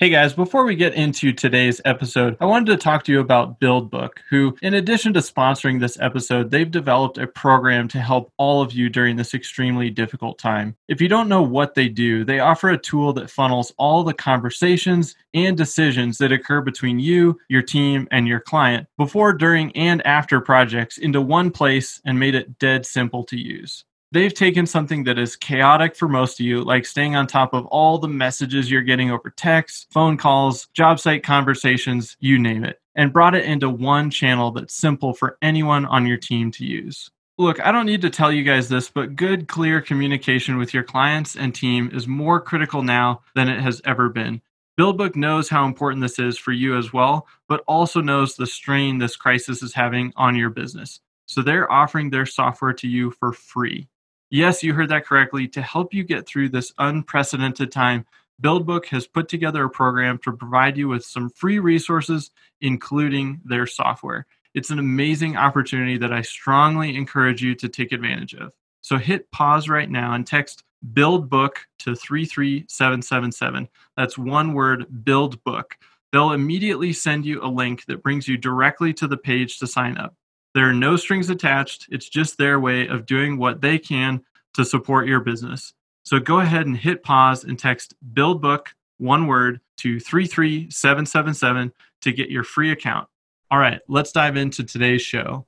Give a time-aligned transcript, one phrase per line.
[0.00, 3.60] Hey guys, before we get into today's episode, I wanted to talk to you about
[3.60, 8.62] BuildBook, who, in addition to sponsoring this episode, they've developed a program to help all
[8.62, 10.74] of you during this extremely difficult time.
[10.88, 14.14] If you don't know what they do, they offer a tool that funnels all the
[14.14, 20.00] conversations and decisions that occur between you, your team, and your client before, during, and
[20.06, 25.04] after projects into one place and made it dead simple to use they've taken something
[25.04, 28.70] that is chaotic for most of you, like staying on top of all the messages
[28.70, 33.44] you're getting over text, phone calls, job site conversations, you name it, and brought it
[33.44, 37.10] into one channel that's simple for anyone on your team to use.
[37.38, 40.82] Look, I don't need to tell you guys this, but good, clear communication with your
[40.82, 44.42] clients and team is more critical now than it has ever been.
[44.78, 48.98] BuildBook knows how important this is for you as well, but also knows the strain
[48.98, 51.00] this crisis is having on your business.
[51.26, 53.88] So they're offering their software to you for free.
[54.30, 55.48] Yes, you heard that correctly.
[55.48, 58.06] To help you get through this unprecedented time,
[58.40, 62.30] BuildBook has put together a program to provide you with some free resources,
[62.60, 64.26] including their software.
[64.54, 68.52] It's an amazing opportunity that I strongly encourage you to take advantage of.
[68.82, 71.50] So hit pause right now and text BuildBook
[71.80, 73.68] to 33777.
[73.96, 75.64] That's one word, BuildBook.
[76.12, 79.98] They'll immediately send you a link that brings you directly to the page to sign
[79.98, 80.14] up.
[80.52, 81.86] There are no strings attached.
[81.90, 85.74] It's just their way of doing what they can to support your business.
[86.02, 88.66] So go ahead and hit pause and text BuildBook,
[88.98, 93.06] one word, to 33777 to get your free account.
[93.48, 95.46] All right, let's dive into today's show.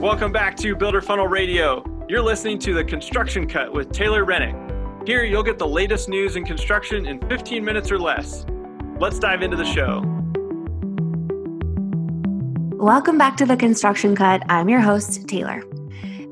[0.00, 1.97] Welcome back to Builder Funnel Radio.
[2.08, 4.56] You're listening to the Construction Cut with Taylor Rennick.
[5.06, 8.46] Here, you'll get the latest news in construction in 15 minutes or less.
[8.98, 10.00] Let's dive into the show.
[12.82, 14.42] Welcome back to the Construction Cut.
[14.48, 15.62] I'm your host, Taylor.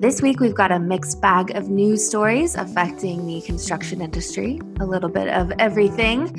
[0.00, 4.86] This week, we've got a mixed bag of news stories affecting the construction industry, a
[4.86, 6.34] little bit of everything.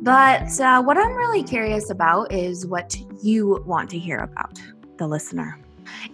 [0.00, 4.58] But uh, what I'm really curious about is what you want to hear about,
[4.96, 5.60] the listener.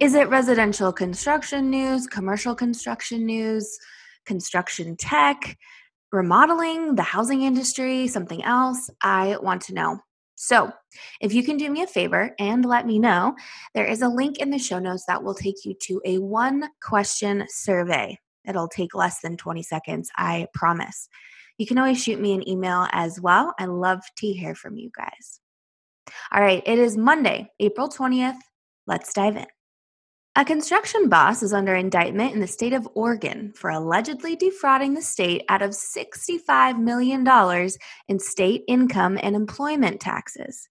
[0.01, 3.79] Is it residential construction news, commercial construction news,
[4.25, 5.59] construction tech,
[6.13, 8.91] remodeling, the housing industry, something else?
[9.03, 9.99] I want to know.
[10.37, 10.73] So,
[11.21, 13.37] if you can do me a favor and let me know,
[13.75, 16.69] there is a link in the show notes that will take you to a one
[16.83, 18.19] question survey.
[18.47, 21.09] It'll take less than 20 seconds, I promise.
[21.57, 23.55] You can always shoot me an email as well.
[23.59, 25.41] I love to hear from you guys.
[26.33, 28.39] All right, it is Monday, April 20th.
[28.87, 29.47] Let's dive in.
[30.37, 35.01] A construction boss is under indictment in the state of Oregon for allegedly defrauding the
[35.01, 37.25] state out of $65 million
[38.09, 40.69] in state income and employment taxes.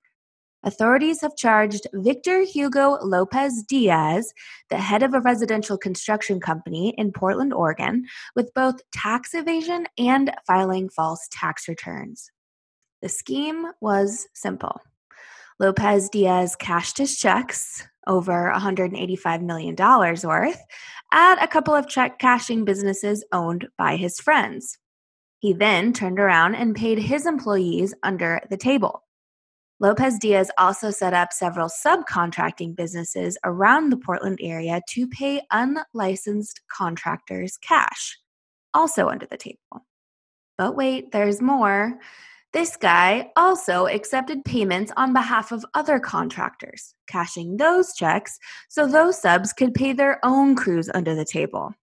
[0.63, 4.33] Authorities have charged Victor Hugo Lopez Diaz,
[4.69, 10.33] the head of a residential construction company in Portland, Oregon, with both tax evasion and
[10.45, 12.29] filing false tax returns.
[13.01, 14.81] The scheme was simple.
[15.57, 20.61] Lopez Diaz cashed his checks, over $185 million worth,
[21.11, 24.77] at a couple of check cashing businesses owned by his friends.
[25.39, 29.03] He then turned around and paid his employees under the table.
[29.79, 36.61] Lopez Diaz also set up several subcontracting businesses around the Portland area to pay unlicensed
[36.71, 38.17] contractors cash,
[38.73, 39.85] also under the table.
[40.57, 41.99] But wait, there's more.
[42.53, 48.37] This guy also accepted payments on behalf of other contractors, cashing those checks
[48.69, 51.73] so those subs could pay their own crews under the table.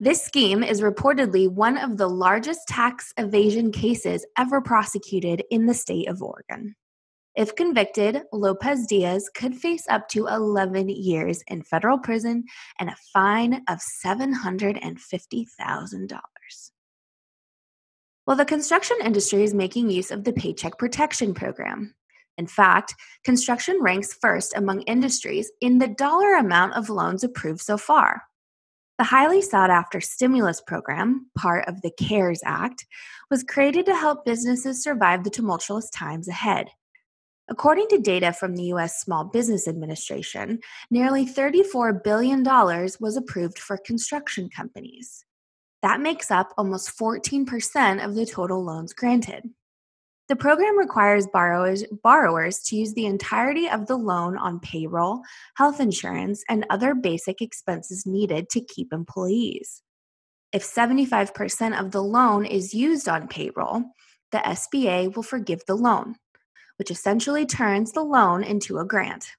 [0.00, 5.74] This scheme is reportedly one of the largest tax evasion cases ever prosecuted in the
[5.74, 6.74] state of Oregon.
[7.36, 12.46] If convicted, Lopez Diaz could face up to 11 years in federal prison
[12.80, 16.18] and a fine of $750,000.
[18.28, 21.94] Well, the construction industry is making use of the Paycheck Protection Program.
[22.36, 22.94] In fact,
[23.24, 28.24] construction ranks first among industries in the dollar amount of loans approved so far.
[28.98, 32.84] The highly sought after stimulus program, part of the CARES Act,
[33.30, 36.68] was created to help businesses survive the tumultuous times ahead.
[37.48, 39.00] According to data from the U.S.
[39.00, 40.58] Small Business Administration,
[40.90, 45.24] nearly $34 billion was approved for construction companies.
[45.82, 49.50] That makes up almost 14% of the total loans granted.
[50.28, 55.22] The program requires borrowers, borrowers to use the entirety of the loan on payroll,
[55.54, 59.82] health insurance, and other basic expenses needed to keep employees.
[60.52, 63.84] If 75% of the loan is used on payroll,
[64.32, 66.16] the SBA will forgive the loan.
[66.78, 69.32] which essentially turns the loan into a grant.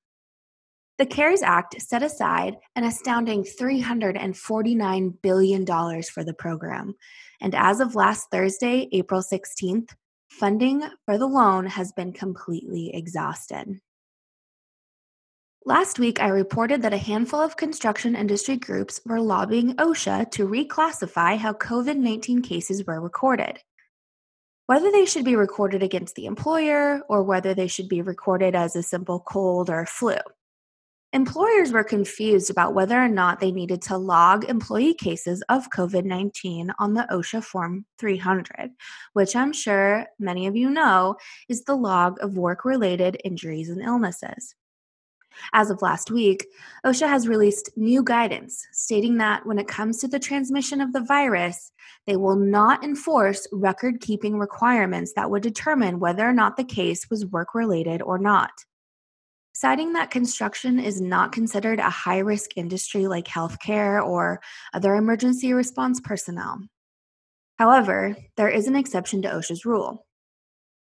[0.99, 6.93] The CARES Act set aside an astounding $349 billion for the program.
[7.39, 9.91] And as of last Thursday, April 16th,
[10.29, 13.79] funding for the loan has been completely exhausted.
[15.63, 20.49] Last week, I reported that a handful of construction industry groups were lobbying OSHA to
[20.49, 23.59] reclassify how COVID 19 cases were recorded.
[24.65, 28.75] Whether they should be recorded against the employer or whether they should be recorded as
[28.75, 30.15] a simple cold or flu.
[31.11, 36.05] Employers were confused about whether or not they needed to log employee cases of COVID
[36.05, 38.69] 19 on the OSHA Form 300,
[39.13, 41.15] which I'm sure many of you know
[41.47, 44.53] is the log of work related injuries and illnesses.
[45.51, 46.45] As of last week,
[46.85, 51.01] OSHA has released new guidance stating that when it comes to the transmission of the
[51.01, 51.71] virus,
[52.05, 57.09] they will not enforce record keeping requirements that would determine whether or not the case
[57.09, 58.51] was work related or not
[59.53, 64.39] citing that construction is not considered a high risk industry like healthcare or
[64.73, 66.61] other emergency response personnel.
[67.57, 70.05] However, there is an exception to OSHA's rule.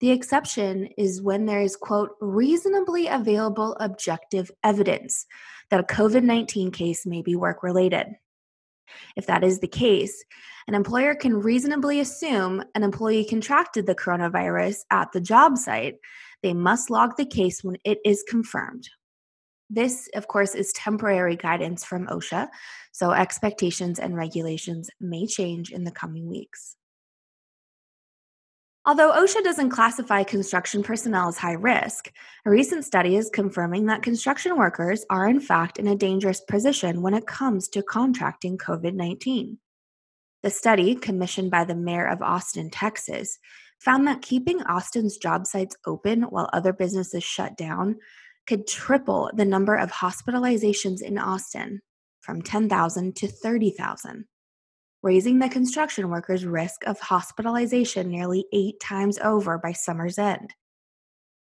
[0.01, 5.25] The exception is when there is, quote, reasonably available objective evidence
[5.69, 8.07] that a COVID 19 case may be work related.
[9.15, 10.23] If that is the case,
[10.67, 15.95] an employer can reasonably assume an employee contracted the coronavirus at the job site
[16.45, 18.87] they must log the case when it is confirmed.
[19.67, 22.49] This, of course, is temporary guidance from OSHA,
[22.91, 26.75] so expectations and regulations may change in the coming weeks.
[28.85, 32.11] Although OSHA doesn't classify construction personnel as high risk,
[32.45, 37.01] a recent study is confirming that construction workers are in fact in a dangerous position
[37.01, 39.57] when it comes to contracting COVID 19.
[40.43, 43.39] The study, commissioned by the mayor of Austin, Texas,
[43.79, 47.97] found that keeping Austin's job sites open while other businesses shut down
[48.47, 51.81] could triple the number of hospitalizations in Austin
[52.21, 54.25] from 10,000 to 30,000,
[55.03, 60.53] raising the construction workers' risk of hospitalization nearly eight times over by summer's end.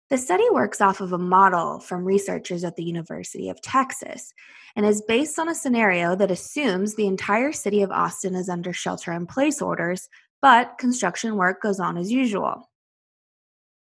[0.09, 4.33] The study works off of a model from researchers at the University of Texas
[4.75, 8.73] and is based on a scenario that assumes the entire city of Austin is under
[8.73, 10.09] shelter in place orders
[10.43, 12.69] but construction work goes on as usual.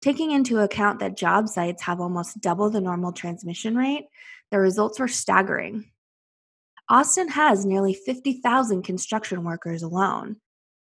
[0.02, 4.06] Taking into account that job sites have almost double the normal transmission rate,
[4.50, 5.84] the results were staggering.
[6.88, 10.36] Austin has nearly 50,000 construction workers alone.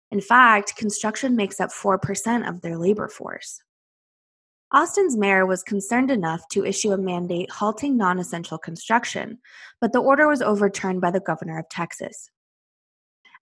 [0.09, 3.61] In fact, construction makes up 4% of their labor force.
[4.71, 9.37] Austin's mayor was concerned enough to issue a mandate halting non essential construction,
[9.79, 12.31] but the order was overturned by the governor of Texas.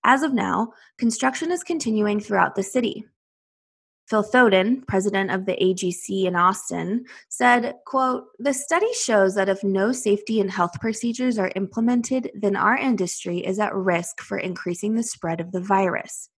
[0.08, 3.08] As of now, construction is continuing throughout the city.
[4.08, 9.64] Phil Thoden, president of the AGC in Austin, said, quote, "The study shows that if
[9.64, 14.94] no safety and health procedures are implemented, then our industry is at risk for increasing
[14.94, 16.30] the spread of the virus.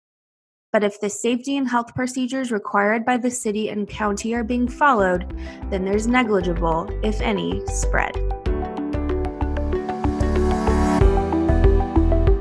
[0.72, 4.70] But if the safety and health procedures required by the city and county are being
[4.70, 5.38] followed,
[5.70, 8.16] then there's negligible, if any, spread."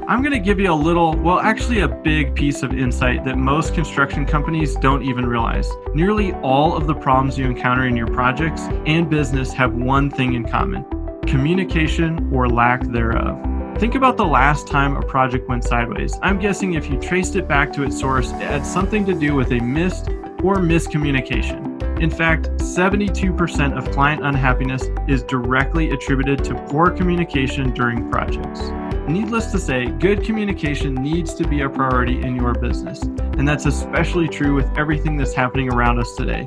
[0.08, 3.36] I'm going to give you a little, well, actually, a big piece of insight that
[3.36, 5.68] most construction companies don't even realize.
[5.94, 10.34] Nearly all of the problems you encounter in your projects and business have one thing
[10.34, 10.84] in common
[11.26, 13.36] communication or lack thereof.
[13.80, 16.16] Think about the last time a project went sideways.
[16.22, 19.34] I'm guessing if you traced it back to its source, it had something to do
[19.34, 20.08] with a missed
[20.44, 22.00] or miscommunication.
[22.00, 28.70] In fact, 72% of client unhappiness is directly attributed to poor communication during projects.
[29.08, 33.64] Needless to say, good communication needs to be a priority in your business, and that's
[33.64, 36.44] especially true with everything that's happening around us today.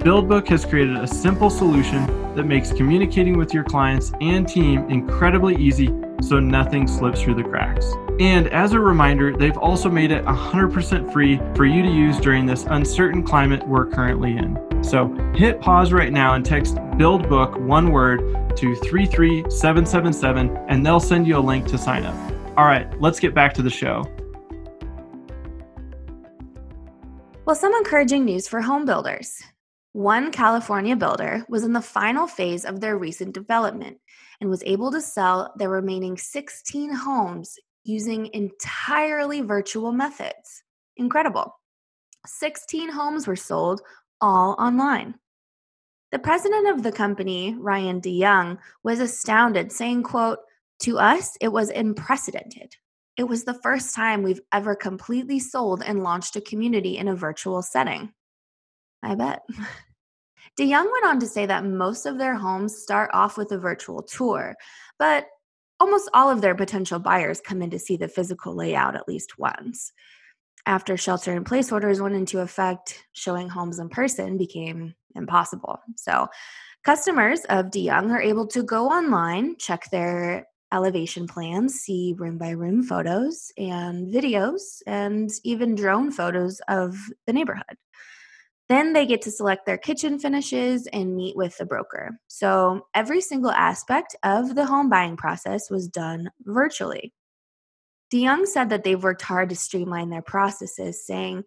[0.00, 5.54] BuildBook has created a simple solution that makes communicating with your clients and team incredibly
[5.56, 7.92] easy so nothing slips through the cracks.
[8.18, 12.46] And as a reminder, they've also made it 100% free for you to use during
[12.46, 14.58] this uncertain climate we're currently in.
[14.82, 18.20] So hit pause right now and text BuildBook one word
[18.56, 22.16] to 33777 and they'll send you a link to sign up.
[22.56, 24.02] All right, let's get back to the show.
[27.44, 29.42] Well, some encouraging news for home builders.
[29.92, 33.98] One California builder was in the final phase of their recent development
[34.40, 40.62] and was able to sell their remaining 16 homes using entirely virtual methods.
[40.96, 41.56] Incredible.
[42.24, 43.80] 16 homes were sold
[44.20, 45.14] all online.
[46.12, 50.38] The president of the company, Ryan DeYoung, was astounded, saying, quote,
[50.80, 52.76] To us, it was unprecedented.
[53.16, 57.16] It was the first time we've ever completely sold and launched a community in a
[57.16, 58.12] virtual setting.
[59.02, 59.42] I bet.
[60.58, 64.02] DeYoung went on to say that most of their homes start off with a virtual
[64.02, 64.56] tour,
[64.98, 65.26] but
[65.78, 69.38] almost all of their potential buyers come in to see the physical layout at least
[69.38, 69.92] once.
[70.66, 75.80] After shelter in place orders went into effect, showing homes in person became impossible.
[75.96, 76.28] So,
[76.84, 82.50] customers of DeYoung are able to go online, check their elevation plans, see room by
[82.50, 87.76] room photos and videos, and even drone photos of the neighborhood.
[88.70, 92.20] Then they get to select their kitchen finishes and meet with the broker.
[92.28, 97.12] So every single aspect of the home buying process was done virtually.
[98.14, 101.42] DeYoung said that they've worked hard to streamline their processes, saying,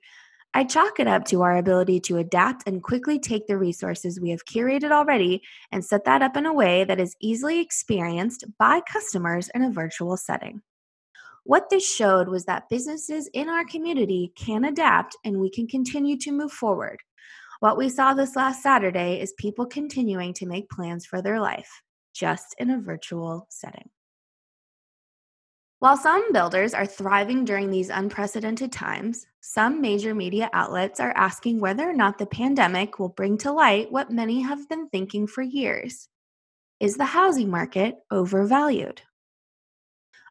[0.54, 4.32] I chalk it up to our ability to adapt and quickly take the resources we
[4.32, 8.82] have curated already and set that up in a way that is easily experienced by
[8.82, 10.62] customers in a virtual setting.
[11.46, 16.18] What this showed was that businesses in our community can adapt and we can continue
[16.20, 17.00] to move forward.
[17.64, 21.82] What we saw this last Saturday is people continuing to make plans for their life,
[22.14, 23.90] just in a virtual setting.
[25.80, 31.62] While some builders are thriving during these unprecedented times, some major media outlets are asking
[31.62, 35.42] whether or not the pandemic will bring to light what many have been thinking for
[35.42, 36.10] years.
[36.82, 39.04] Is the housing market overvalued?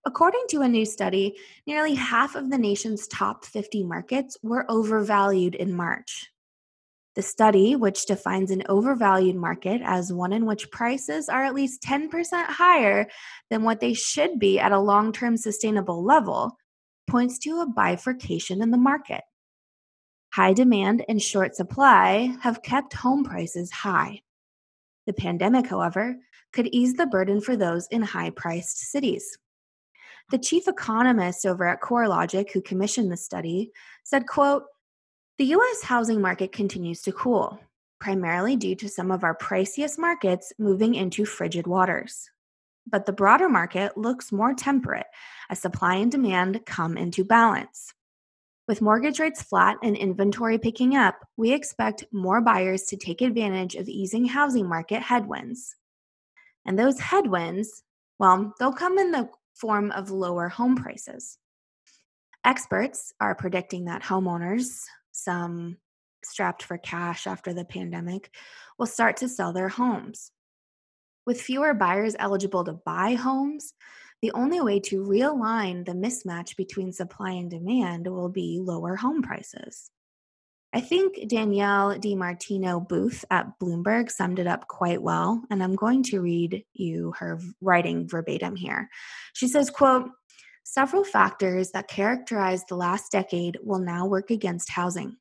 [0.05, 1.37] According to a new study,
[1.67, 6.29] nearly half of the nation's top 50 markets were overvalued in March.
[7.15, 11.83] The study, which defines an overvalued market as one in which prices are at least
[11.83, 12.11] 10%
[12.47, 13.07] higher
[13.51, 16.57] than what they should be at a long term sustainable level,
[17.07, 19.23] points to a bifurcation in the market.
[20.33, 24.23] High demand and short supply have kept home prices high.
[25.07, 26.17] The pandemic, however,
[26.55, 29.37] could ease the burden for those in high priced cities.
[30.31, 33.73] The chief economist over at CoreLogic, who commissioned the study,
[34.05, 34.63] said, quote,
[35.39, 37.59] the US housing market continues to cool,
[37.99, 42.29] primarily due to some of our priciest markets moving into frigid waters.
[42.87, 45.07] But the broader market looks more temperate
[45.49, 47.95] as supply and demand come into balance.
[48.69, 53.75] With mortgage rates flat and inventory picking up, we expect more buyers to take advantage
[53.75, 55.77] of easing housing market headwinds.
[56.65, 57.83] And those headwinds,
[58.19, 61.39] well, they'll come in the form of lower home prices.
[62.45, 64.85] Experts are predicting that homeowners
[65.23, 65.77] some
[66.25, 68.35] strapped for cash after the pandemic
[68.79, 70.31] will start to sell their homes.
[71.27, 73.75] With fewer buyers eligible to buy homes,
[74.23, 79.23] the only way to realign the mismatch between supply and demand will be lower home
[79.23, 79.91] prices.
[80.75, 86.03] I think Danielle DiMartino Booth at Bloomberg summed it up quite well, and I'm going
[86.05, 88.89] to read you her writing verbatim here.
[89.35, 90.09] She says, quote,
[90.75, 95.19] Several factors that characterized the last decade will now work against housing.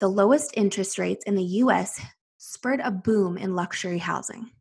[0.00, 2.00] The lowest interest rates in the US
[2.38, 4.52] spurred a boom in luxury housing.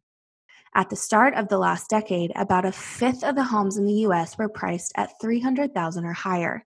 [0.75, 4.03] At the start of the last decade, about a fifth of the homes in the
[4.07, 6.65] US were priced at 300,000 or higher.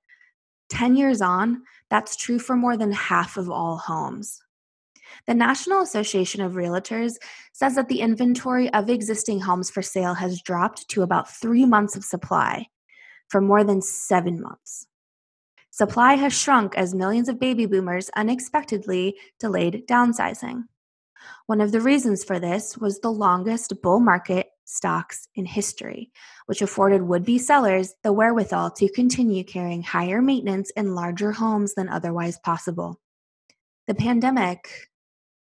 [0.72, 4.42] 10 years on, that's true for more than half of all homes.
[5.28, 7.18] The National Association of Realtors
[7.54, 11.96] says that the inventory of existing homes for sale has dropped to about three months
[11.96, 12.66] of supply,
[13.28, 14.88] for more than seven months.
[15.72, 20.64] Supply has shrunk as millions of baby boomers unexpectedly delayed downsizing.
[21.46, 26.12] One of the reasons for this was the longest bull market stocks in history,
[26.46, 31.74] which afforded would be sellers the wherewithal to continue carrying higher maintenance and larger homes
[31.74, 33.00] than otherwise possible.
[33.88, 34.90] The pandemic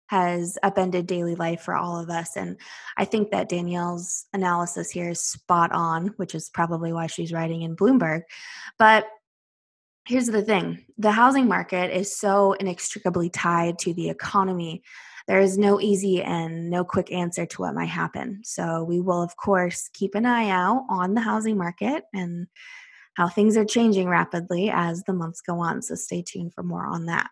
[0.07, 2.35] has upended daily life for all of us.
[2.35, 2.57] And
[2.97, 7.61] I think that Danielle's analysis here is spot on, which is probably why she's writing
[7.61, 8.23] in Bloomberg.
[8.79, 9.07] But
[10.05, 14.81] here's the thing the housing market is so inextricably tied to the economy.
[15.27, 18.39] There is no easy and no quick answer to what might happen.
[18.45, 22.47] So, we will, of course, keep an eye out on the housing market and
[23.15, 25.81] how things are changing rapidly as the months go on.
[25.81, 27.31] So, stay tuned for more on that.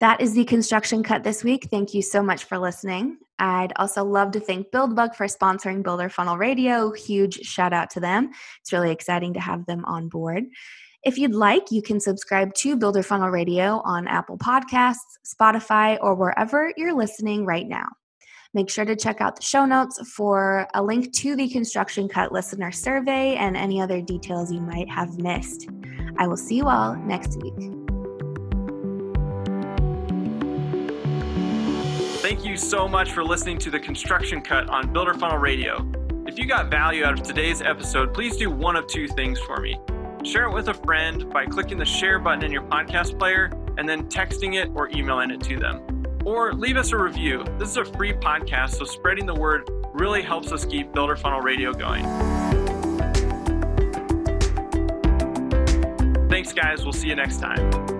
[0.00, 1.68] That is the construction cut this week.
[1.70, 3.18] Thank you so much for listening.
[3.40, 6.92] I'd also love to thank BuildBook for sponsoring Builder Funnel Radio.
[6.92, 8.30] Huge shout out to them.
[8.60, 10.44] It's really exciting to have them on board.
[11.04, 16.14] If you'd like, you can subscribe to Builder Funnel Radio on Apple Podcasts, Spotify, or
[16.14, 17.86] wherever you're listening right now.
[18.54, 22.32] Make sure to check out the show notes for a link to the Construction Cut
[22.32, 25.68] listener survey and any other details you might have missed.
[26.18, 27.87] I will see you all next week.
[32.28, 35.90] Thank you so much for listening to the Construction Cut on Builder Funnel Radio.
[36.26, 39.60] If you got value out of today's episode, please do one of two things for
[39.60, 39.80] me.
[40.24, 43.88] Share it with a friend by clicking the share button in your podcast player and
[43.88, 45.80] then texting it or emailing it to them.
[46.26, 47.44] or leave us a review.
[47.58, 51.40] This is a free podcast, so spreading the word really helps us keep Builder Funnel
[51.40, 52.04] Radio going.
[56.28, 56.84] Thanks, guys.
[56.84, 57.97] We'll see you next time.